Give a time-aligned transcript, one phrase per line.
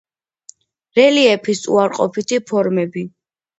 [1.01, 3.07] რელიეფის უარყოფითი ფორმები.